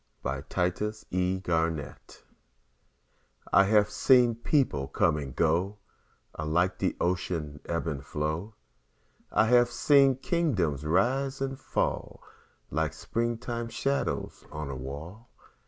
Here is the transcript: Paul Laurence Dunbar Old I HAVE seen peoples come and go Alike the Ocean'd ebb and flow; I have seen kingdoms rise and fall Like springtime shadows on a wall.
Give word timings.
Paul 0.23 0.41
Laurence 0.57 1.05
Dunbar 1.11 1.65
Old 1.67 2.23
I 3.53 3.65
HAVE 3.65 3.87
seen 3.91 4.33
peoples 4.33 4.89
come 4.93 5.17
and 5.17 5.35
go 5.35 5.77
Alike 6.33 6.79
the 6.79 6.95
Ocean'd 6.99 7.59
ebb 7.67 7.85
and 7.85 8.03
flow; 8.03 8.55
I 9.31 9.45
have 9.45 9.69
seen 9.69 10.15
kingdoms 10.15 10.83
rise 10.87 11.39
and 11.39 11.59
fall 11.59 12.23
Like 12.71 12.93
springtime 12.93 13.69
shadows 13.69 14.43
on 14.51 14.71
a 14.71 14.75
wall. 14.75 15.29